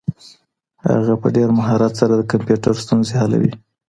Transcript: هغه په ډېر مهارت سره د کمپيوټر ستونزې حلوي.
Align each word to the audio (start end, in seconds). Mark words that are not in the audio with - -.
هغه 0.87 1.13
په 1.21 1.27
ډېر 1.35 1.49
مهارت 1.59 1.93
سره 1.99 2.13
د 2.15 2.21
کمپيوټر 2.31 2.73
ستونزې 2.83 3.13
حلوي. 3.21 3.51